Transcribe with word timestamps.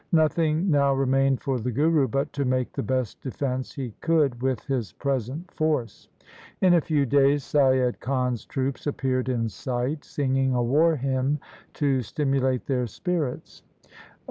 Nothing 0.13 0.71
now 0.71 0.95
remained 0.95 1.41
for 1.43 1.59
the 1.59 1.71
Guru 1.71 2.07
but 2.07 2.33
to 2.33 2.43
make 2.43 2.73
the 2.73 2.81
best 2.81 3.21
defence 3.21 3.73
he 3.75 3.93
could 4.01 4.41
with 4.41 4.61
his 4.65 4.93
present 4.93 5.51
force. 5.51 6.09
In 6.59 6.73
a 6.73 6.81
few 6.81 7.05
days 7.05 7.43
Saiyad 7.43 7.99
Khan's 7.99 8.43
troops 8.43 8.87
appeared 8.87 9.29
in 9.29 9.47
sight 9.47 10.03
singing 10.03 10.55
a 10.55 10.63
war 10.63 10.95
hymn 10.95 11.39
to 11.75 12.01
stimulate 12.01 12.65
their 12.65 12.87
spirits. 12.87 13.61